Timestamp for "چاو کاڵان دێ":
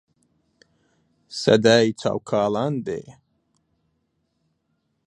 2.01-3.01